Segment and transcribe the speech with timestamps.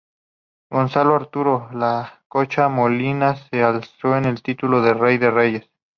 [0.71, 5.69] Gonzalo Arturo "El Cocha" Molina se alzó con el título de "Rey de Reyes".